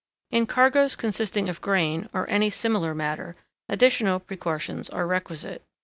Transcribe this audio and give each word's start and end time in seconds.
In 0.31 0.47
cargoes 0.47 0.95
consisting 0.95 1.47
of 1.47 1.61
grain, 1.61 2.09
or 2.11 2.27
any 2.27 2.49
similar 2.49 2.95
matter, 2.95 3.35
additional 3.69 4.19
precautions 4.19 4.89
are 4.89 5.05
requisite. 5.05 5.63